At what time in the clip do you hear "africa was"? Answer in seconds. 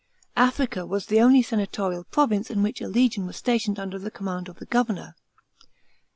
0.37-1.05